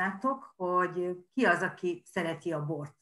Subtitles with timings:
[0.00, 2.94] látok, hogy ki az, aki szereti a bort.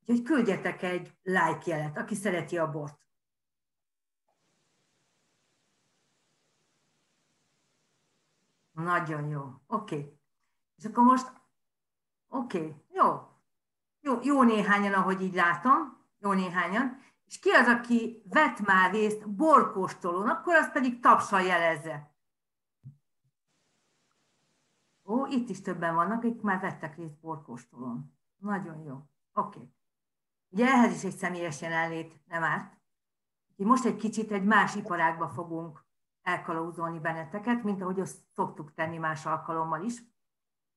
[0.00, 3.06] Úgyhogy küldjetek egy like jelet, aki szereti a bort.
[8.72, 9.42] Nagyon jó.
[9.66, 9.96] Oké.
[9.96, 10.18] Okay.
[10.76, 11.32] És akkor most,
[12.28, 12.74] oké, okay.
[12.90, 13.28] jó.
[14.00, 14.20] jó.
[14.22, 17.02] Jó néhányan, ahogy így látom, jó néhányan.
[17.26, 22.13] És ki az, aki vett már részt borkóstolón, akkor az pedig tapsal jelezze.
[25.04, 28.18] Ó, itt is többen vannak, akik már vettek részt borkóstolón.
[28.36, 28.94] Nagyon jó.
[29.32, 29.58] Oké.
[29.58, 29.72] Okay.
[30.48, 32.82] Ugye ehhez is egy személyes jelenlét nem árt.
[33.56, 35.84] Most egy kicsit egy más iparágba fogunk
[36.22, 40.02] elkalauzolni benneteket, mint ahogy azt szoktuk tenni más alkalommal is.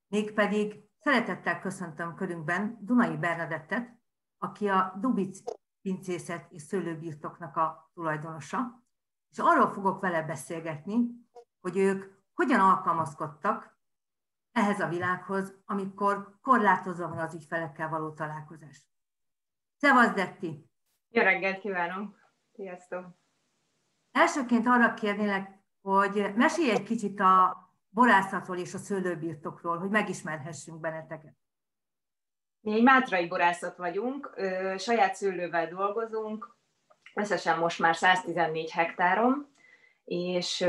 [0.07, 3.99] Mégpedig szeretettel köszöntöm körünkben Dunai Bernadettet,
[4.37, 5.39] aki a Dubic
[5.81, 8.83] pincészet és szőlőbirtoknak a tulajdonosa,
[9.29, 11.27] és arról fogok vele beszélgetni,
[11.59, 13.76] hogy ők hogyan alkalmazkodtak
[14.57, 18.85] ehhez a világhoz, amikor korlátozva van az ügyfelekkel való találkozás.
[19.77, 20.69] Szevasz, Detti!
[21.09, 22.15] Jó reggelt kívánok!
[22.53, 23.05] Sziasztok!
[24.11, 25.49] Elsőként arra kérnélek,
[25.81, 27.57] hogy mesélj egy kicsit a
[27.89, 31.35] borászatról és a szőlőbirtokról, hogy megismerhessünk benneteket.
[32.59, 34.33] Mi egy mátrai borászat vagyunk,
[34.77, 36.55] saját szőlővel dolgozunk,
[37.13, 39.53] összesen most már 114 hektáron,
[40.03, 40.61] és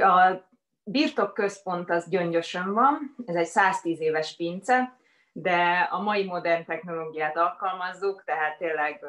[0.00, 0.49] a
[0.90, 4.98] birtok központ az Gyöngyösön van, ez egy 110 éves pince,
[5.32, 9.04] de a mai modern technológiát alkalmazzuk, tehát tényleg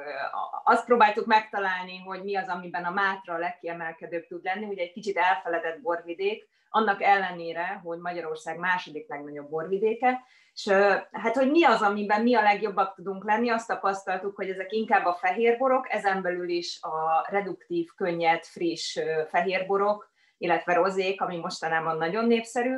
[0.64, 4.92] azt próbáltuk megtalálni, hogy mi az, amiben a Mátra a legkiemelkedőbb tud lenni, ugye egy
[4.92, 10.24] kicsit elfeledett borvidék, annak ellenére, hogy Magyarország második legnagyobb borvidéke,
[10.54, 10.68] és
[11.12, 15.06] hát, hogy mi az, amiben mi a legjobbak tudunk lenni, azt tapasztaltuk, hogy ezek inkább
[15.06, 20.11] a fehérborok, ezen belül is a reduktív, könnyed, friss fehérborok,
[20.42, 22.78] illetve rozék, ami mostanában nagyon népszerű,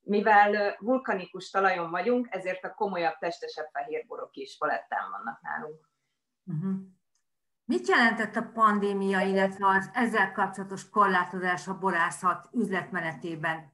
[0.00, 5.90] mivel vulkanikus talajon vagyunk, ezért a komolyabb, testesebb fehérborok is palettán vannak nálunk.
[6.44, 6.80] Uh-huh.
[7.64, 13.72] Mit jelentett a pandémia, illetve az ezzel kapcsolatos korlátozás a borászat üzletmenetében?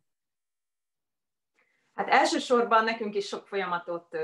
[1.94, 4.16] Hát elsősorban nekünk is sok folyamatot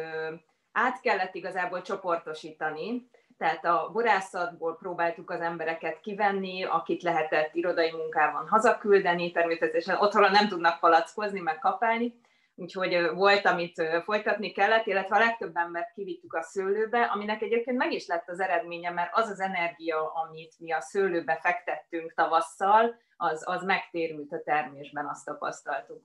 [0.73, 3.11] át kellett igazából csoportosítani,
[3.45, 10.49] tehát a borászatból próbáltuk az embereket kivenni, akit lehetett irodai munkában hazaküldeni, természetesen otthon nem
[10.49, 12.21] tudnak palackozni, meg kapálni,
[12.55, 17.93] úgyhogy volt, amit folytatni kellett, illetve a legtöbb embert kivittük a szőlőbe, aminek egyébként meg
[17.93, 23.43] is lett az eredménye, mert az az energia, amit mi a szőlőbe fektettünk tavasszal, az,
[23.47, 26.03] az megtérült a termésben, azt tapasztaltuk.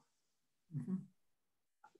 [0.79, 0.95] Uh-huh.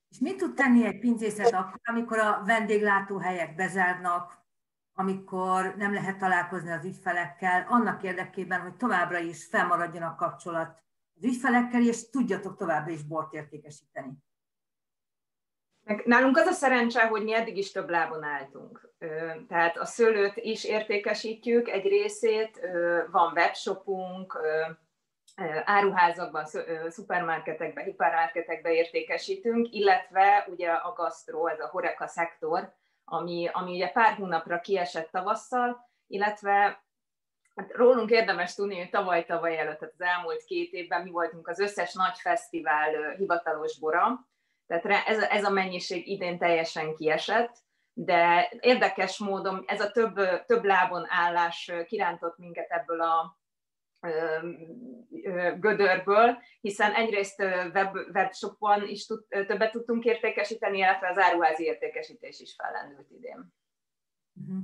[0.10, 4.39] És mit tud tenni egy pincészet akkor, amikor a vendéglátóhelyek bezárnak,
[5.00, 10.78] amikor nem lehet találkozni az ügyfelekkel, annak érdekében, hogy továbbra is felmaradjon a kapcsolat
[11.16, 14.12] az ügyfelekkel, és tudjatok továbbra is bort értékesíteni.
[16.06, 18.94] Nálunk az a szerencse, hogy mi eddig is több lábon álltunk.
[19.48, 22.60] Tehát a szőlőt is értékesítjük egy részét,
[23.12, 24.38] van webshopunk,
[25.66, 26.46] áruházakban,
[26.88, 32.74] szupermarketekben, hipermarketekben értékesítünk, illetve ugye a gasztró, ez a horeka szektor,
[33.10, 36.84] ami, ami ugye pár hónapra kiesett tavasszal, illetve
[37.56, 41.60] hát rólunk érdemes tudni, hogy tavaly-tavaly előtt, tehát az elmúlt két évben mi voltunk az
[41.60, 44.28] összes nagy fesztivál hivatalos bora,
[44.68, 47.58] tehát ez ez a mennyiség idén teljesen kiesett,
[47.94, 53.39] de érdekes módon ez a több, több lábon állás kirántott minket ebből a
[55.60, 57.40] gödörből, hiszen egyrészt
[57.74, 63.54] web, webshopon is tud, többet tudtunk értékesíteni, illetve az áruházi értékesítés is fellendült idén.
[64.34, 64.64] Uh-huh.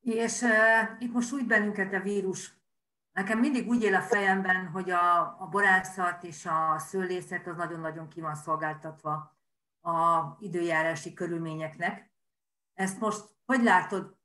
[0.00, 2.58] És uh, itt most sújt bennünket a vírus.
[3.12, 8.08] Nekem mindig úgy él a fejemben, hogy a, a borászat és a szőlészet az nagyon-nagyon
[8.08, 9.38] ki van szolgáltatva
[9.80, 12.10] a időjárási körülményeknek.
[12.74, 14.18] Ezt most hogy látod,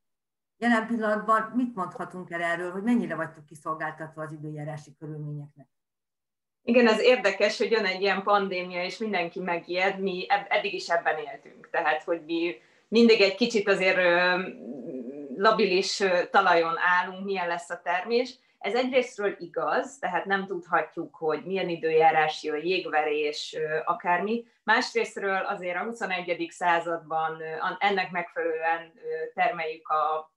[0.65, 5.67] Jelen pillanatban mit mondhatunk el erről, hogy mennyire vagytok kiszolgáltatva az időjárási körülményeknek?
[6.63, 11.17] Igen, ez érdekes, hogy jön egy ilyen pandémia, és mindenki megijed, mi eddig is ebben
[11.17, 11.69] éltünk.
[11.69, 12.55] Tehát, hogy mi
[12.87, 13.99] mindig egy kicsit azért
[15.35, 18.39] labilis talajon állunk, milyen lesz a termés.
[18.59, 24.45] Ez egyrésztről igaz, tehát nem tudhatjuk, hogy milyen időjárás jön, jégverés, akármi.
[24.63, 26.47] Másrésztről azért a 21.
[26.49, 27.41] században
[27.79, 28.93] ennek megfelelően
[29.33, 30.33] termeljük a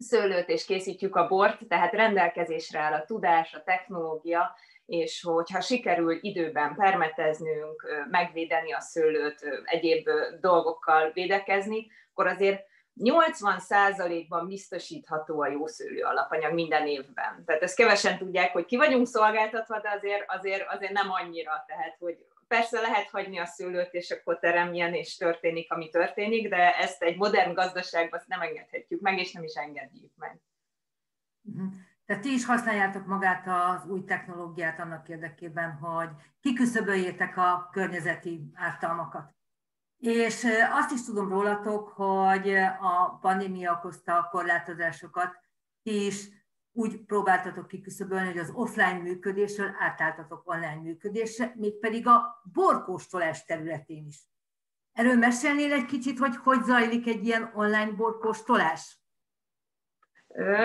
[0.00, 4.56] szőlőt és készítjük a bort, tehát rendelkezésre áll a tudás, a technológia,
[4.86, 10.08] és hogyha sikerül időben permeteznünk, megvédeni a szőlőt, egyéb
[10.40, 12.68] dolgokkal védekezni, akkor azért
[13.00, 17.42] 80%-ban biztosítható a jó szőlő alapanyag minden évben.
[17.46, 21.64] Tehát ezt kevesen tudják, hogy ki vagyunk szolgáltatva, de azért, azért, azért nem annyira.
[21.66, 26.76] Tehát, hogy persze lehet hagyni a szőlőt, és akkor teremjen, és történik, ami történik, de
[26.76, 30.40] ezt egy modern gazdaságban nem engedhetjük meg, és nem is engedjük meg.
[32.06, 36.08] Tehát ti is használjátok magát az új technológiát annak érdekében, hogy
[36.40, 39.34] kiküszöböljétek a környezeti ártalmakat.
[39.98, 45.38] És azt is tudom rólatok, hogy a pandémia okozta korlátozásokat
[45.82, 46.28] ti is
[46.80, 54.16] úgy próbáltatok kiküszöbölni, hogy az offline működésről átálltatok online működésre, mégpedig a borkóstolás területén is.
[54.92, 58.98] Erről mesélnél egy kicsit, hogy hogy zajlik egy ilyen online borkóstolás?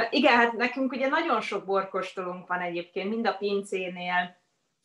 [0.10, 4.38] Igen, hát nekünk ugye nagyon sok borkostolunk van egyébként, mind a pincénél,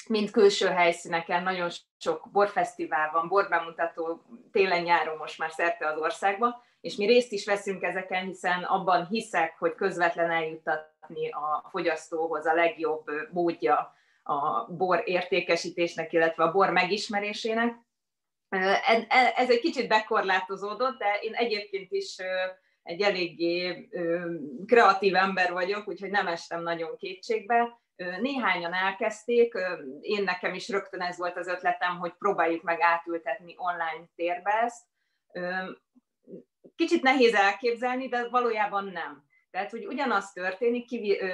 [0.09, 4.23] mind külső helyszíneken, nagyon sok borfesztivál van, borbemutató
[4.53, 9.59] télen-nyáron most már szerte az országban, és mi részt is veszünk ezeken, hiszen abban hiszek,
[9.59, 17.75] hogy közvetlen eljuttatni a fogyasztóhoz a legjobb módja a bor értékesítésnek, illetve a bor megismerésének.
[19.35, 22.17] Ez egy kicsit bekorlátozódott, de én egyébként is
[22.83, 23.89] egy eléggé
[24.67, 27.79] kreatív ember vagyok, úgyhogy nem estem nagyon kétségbe.
[28.21, 29.55] Néhányan elkezdték,
[30.01, 34.89] én nekem is rögtön ez volt az ötletem, hogy próbáljuk meg átültetni online térbe ezt.
[36.77, 39.29] Kicsit nehéz elképzelni, de valójában nem.
[39.51, 40.87] Tehát, hogy ugyanaz történik,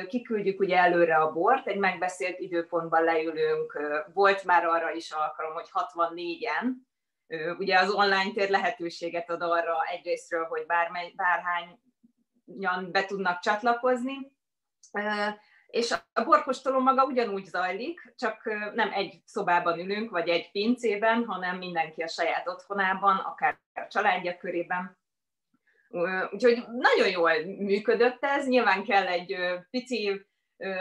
[0.09, 3.79] kiküldjük ugye előre a bort, egy megbeszélt időpontban leülünk,
[4.13, 6.85] volt már arra is alkalom, hogy 64-en,
[7.59, 14.33] Ugye az online tér lehetőséget ad arra egyrésztről, hogy bármely, bárhányan be tudnak csatlakozni,
[15.67, 18.45] és a borkostoló maga ugyanúgy zajlik, csak
[18.75, 24.37] nem egy szobában ülünk, vagy egy pincében, hanem mindenki a saját otthonában, akár a családja
[24.37, 24.99] körében.
[26.31, 29.37] Úgyhogy nagyon jól működött ez, nyilván kell egy
[29.71, 30.27] pici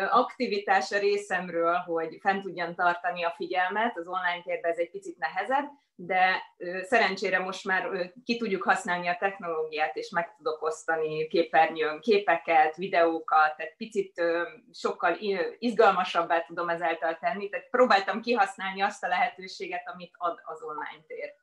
[0.09, 5.17] aktivitás a részemről, hogy fent tudjam tartani a figyelmet, az online térben ez egy picit
[5.17, 5.65] nehezebb,
[5.95, 6.41] de
[6.81, 13.55] szerencsére most már ki tudjuk használni a technológiát, és meg tudok osztani képernyőn képeket, videókat,
[13.55, 14.21] tehát picit
[14.71, 15.17] sokkal
[15.57, 21.33] izgalmasabbá tudom ezáltal tenni, tehát próbáltam kihasználni azt a lehetőséget, amit ad az online tér.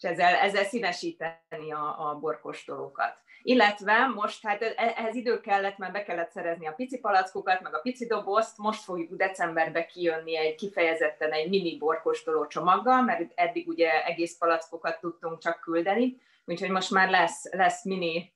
[0.00, 3.16] És ezzel, ezzel színesíteni a, a borkostolókat.
[3.42, 7.74] Illetve most hát e-, ehhez idő kellett, mert be kellett szerezni a pici palackokat, meg
[7.74, 13.68] a pici dobozt, most fogjuk decemberbe kijönni egy kifejezetten egy mini borkostoló csomaggal, mert eddig
[13.68, 18.32] ugye egész palackokat tudtunk csak küldeni, úgyhogy most már lesz, lesz mini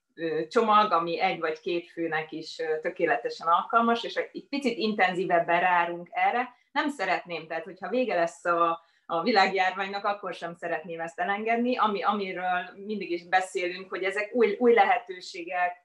[0.48, 6.54] csomag, ami egy vagy két főnek is tökéletesen alkalmas, és egy picit intenzívebben rárunk erre.
[6.72, 8.84] Nem szeretném, tehát hogyha vége lesz a,
[9.18, 14.56] a világjárványnak, akkor sem szeretném ezt elengedni, ami, amiről mindig is beszélünk, hogy ezek új,
[14.58, 15.84] új lehetőségek,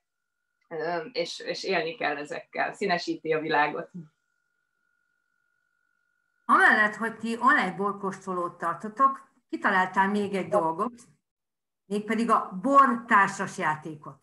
[1.11, 3.89] és, és élni kell ezekkel, színesíti a világot.
[6.45, 10.93] Amellett, hogy ti online borkostolót tartotok, kitaláltál még egy dolgot,
[11.85, 14.19] mégpedig a bor társas játékot.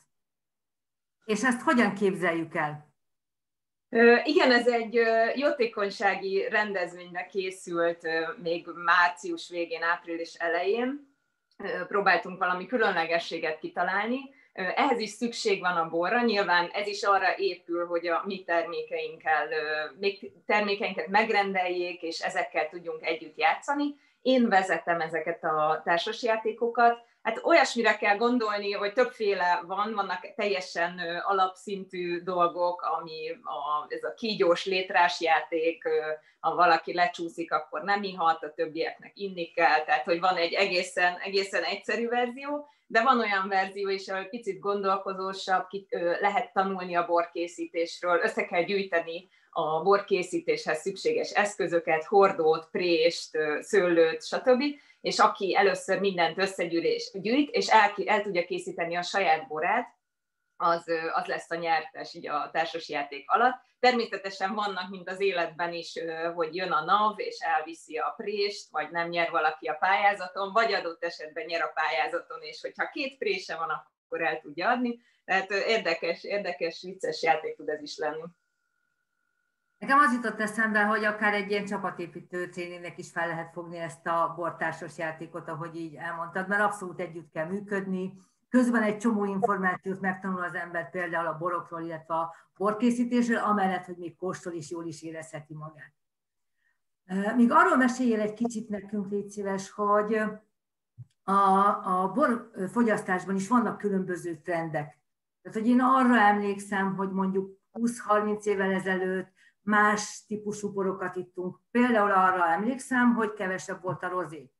[1.24, 2.94] És ezt hogyan képzeljük el?
[4.24, 5.00] Igen, ez egy
[5.34, 8.08] jótékonysági rendezvényre készült
[8.42, 11.14] még március végén, április elején.
[11.88, 14.34] Próbáltunk valami különlegességet kitalálni.
[14.52, 19.48] Ehhez is szükség van a borra, nyilván ez is arra épül, hogy a mi termékeinkkel,
[19.98, 23.94] még termékeinket megrendeljék, és ezekkel tudjunk együtt játszani.
[24.22, 32.22] Én vezetem ezeket a társasjátékokat, Hát olyasmire kell gondolni, hogy többféle van, vannak teljesen alapszintű
[32.22, 35.82] dolgok, ami a, ez a kígyós létrás játék,
[36.40, 41.16] ha valaki lecsúszik, akkor nem ihat, a többieknek inni kell, tehát hogy van egy egészen,
[41.18, 45.66] egészen egyszerű verzió, de van olyan verzió is, ahol picit gondolkozósabb,
[46.20, 54.62] lehet tanulni a borkészítésről, össze kell gyűjteni a borkészítéshez szükséges eszközöket, hordót, prést, szőlőt, stb
[55.00, 59.94] és aki először mindent összegyűjt gyűjt, és el, el tudja készíteni a saját borát,
[60.56, 63.60] az, az lesz a nyertes így a társasjáték alatt.
[63.78, 65.92] Természetesen vannak, mint az életben is,
[66.34, 70.72] hogy jön a NAV, és elviszi a prést, vagy nem nyer valaki a pályázaton, vagy
[70.72, 74.98] adott esetben nyer a pályázaton, és hogyha két prése van, akkor el tudja adni.
[75.24, 78.24] Tehát érdekes, érdekes, vicces játék tud ez is lenni.
[79.86, 84.06] Nekem az jutott eszembe, hogy akár egy ilyen csapatépítő tréningnek is fel lehet fogni ezt
[84.06, 88.12] a bortársas játékot, ahogy így elmondtad, mert abszolút együtt kell működni.
[88.48, 93.96] Közben egy csomó információt megtanul az ember például a borokról, illetve a borkészítésről, amellett, hogy
[93.96, 95.92] még kóstol is jól is érezheti magát.
[97.36, 100.22] Míg arról meséljél egy kicsit nekünk, légy szíves, hogy
[101.22, 101.32] a,
[102.02, 104.98] a borfogyasztásban is vannak különböző trendek.
[105.42, 109.34] Tehát, hogy én arra emlékszem, hogy mondjuk 20-30 évvel ezelőtt
[109.66, 111.60] más típusú borokat ittunk.
[111.70, 114.50] Például arra emlékszem, hogy kevesebb volt a rozé.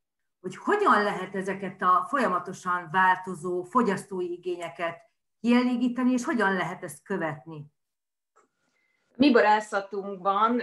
[0.40, 4.98] Hogy hogyan lehet ezeket a folyamatosan változó fogyasztói igényeket
[5.40, 7.74] kielégíteni, és hogyan lehet ezt követni?
[9.16, 10.62] Mi borászatunkban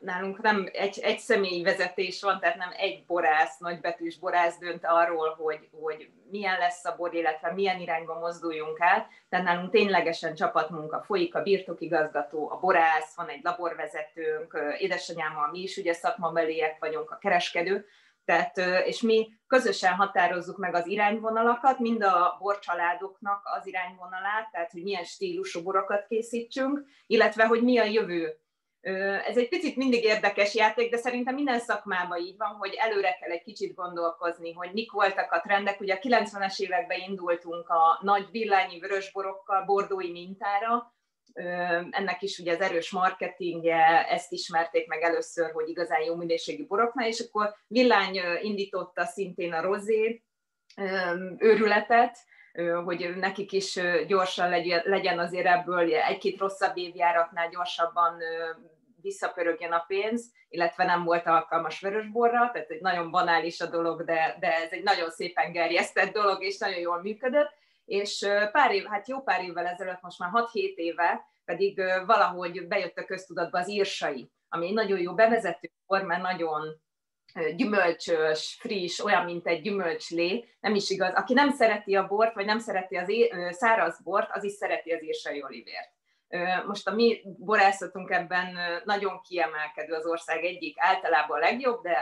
[0.00, 5.34] nálunk nem egy, egy személyi vezetés van, tehát nem egy borász, nagybetűs borász dönt arról,
[5.38, 9.06] hogy, hogy milyen lesz a bor, illetve milyen irányba mozduljunk el.
[9.28, 15.76] Tehát nálunk ténylegesen csapatmunka folyik, a birtokigazgató, a borász, van egy laborvezetőnk, édesanyámmal mi is
[15.76, 17.86] ugye szakmabeliek vagyunk, a kereskedő,
[18.24, 24.82] tehát, és mi közösen határozzuk meg az irányvonalakat, mind a borcsaládoknak az irányvonalát, tehát hogy
[24.82, 28.38] milyen stílusú borokat készítsünk, illetve hogy mi a jövő.
[29.26, 33.30] Ez egy picit mindig érdekes játék, de szerintem minden szakmában így van, hogy előre kell
[33.30, 35.80] egy kicsit gondolkozni, hogy mik voltak a trendek.
[35.80, 40.94] Ugye a 90-es években indultunk a nagy villányi vörösborokkal, bordói mintára,
[41.90, 47.08] ennek is ugye az erős marketingje, ezt ismerték meg először, hogy igazán jó minőségű boroknál,
[47.08, 50.22] és akkor Villány indította szintén a rozé
[51.38, 52.16] őrületet,
[52.84, 54.48] hogy nekik is gyorsan
[54.84, 58.18] legyen azért ebből egy-két rosszabb évjáratnál gyorsabban
[59.02, 64.36] visszapörögjön a pénz, illetve nem volt alkalmas vörösborra, tehát egy nagyon banális a dolog, de,
[64.40, 67.52] de ez egy nagyon szépen gerjesztett dolog, és nagyon jól működött
[67.84, 72.96] és pár év, hát jó pár évvel ezelőtt, most már 6-7 éve pedig valahogy bejött
[72.96, 76.82] a köztudatba az írsai, ami egy nagyon jó bevezető mert nagyon
[77.56, 81.14] gyümölcsös, friss, olyan, mint egy gyümölcslé, nem is igaz.
[81.14, 84.92] Aki nem szereti a bort, vagy nem szereti az é- száraz bort, az is szereti
[84.92, 85.92] az írsai olivért.
[86.66, 91.98] Most a mi borászatunk ebben nagyon kiemelkedő az ország egyik, általában a legjobb, de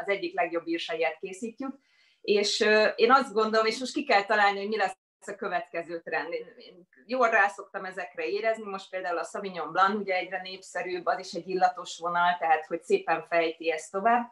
[0.00, 1.78] az egyik legjobb írsaiát készítjük,
[2.20, 2.60] és
[2.96, 4.96] én azt gondolom, és most ki kell találni, hogy mi lesz
[5.28, 6.32] a következő trend.
[6.32, 11.18] Én, én jól rászoktam ezekre érezni, most például a Sauvignon Blanc ugye egyre népszerűbb, az
[11.18, 14.30] is egy illatos vonal, tehát hogy szépen fejti ezt tovább.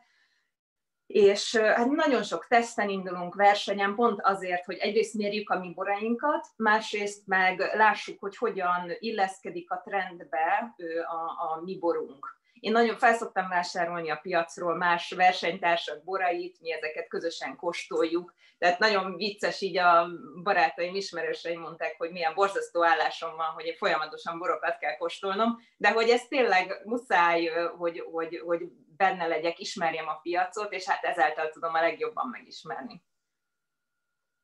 [1.07, 6.47] És hát nagyon sok teszten indulunk versenyen, pont azért, hogy egyrészt mérjük a mi borainkat,
[6.57, 10.75] másrészt meg lássuk, hogy hogyan illeszkedik a trendbe
[11.07, 12.38] a, a mi borunk.
[12.61, 19.17] Én nagyon felszoktam vásárolni a piacról más versenytársak borait, mi ezeket közösen kóstoljuk, tehát nagyon
[19.17, 20.07] vicces, így a
[20.43, 25.93] barátaim, ismerőseim mondták, hogy milyen borzasztó állásom van, hogy én folyamatosan borokat kell kóstolnom, de
[25.93, 27.47] hogy ez tényleg muszáj,
[27.77, 28.63] hogy, hogy, hogy
[28.97, 33.03] benne legyek, ismerjem a piacot, és hát ezáltal tudom a legjobban megismerni.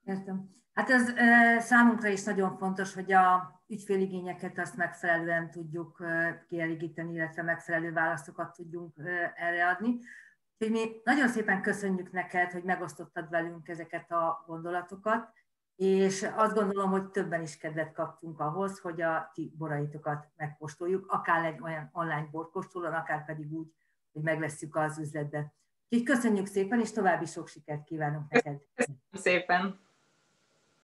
[0.04, 0.62] Értem.
[0.72, 6.02] Hát ez e, számunkra is nagyon fontos, hogy a ügyféligényeket azt megfelelően tudjuk
[6.48, 8.94] kielégíteni, illetve megfelelő válaszokat tudjunk
[9.34, 9.98] erre adni.
[10.58, 15.32] Úgyhogy mi nagyon szépen köszönjük neked, hogy megosztottad velünk ezeket a gondolatokat,
[15.76, 21.44] és azt gondolom, hogy többen is kedvet kaptunk ahhoz, hogy a ti boraitokat megkóstoljuk, akár
[21.44, 23.72] egy olyan online borkóstolón, akár pedig úgy,
[24.12, 25.52] hogy megveszünk az üzletbe.
[25.88, 28.60] Úgyhogy köszönjük szépen, és további sok sikert kívánunk neked.
[28.74, 29.83] Köszönöm szépen!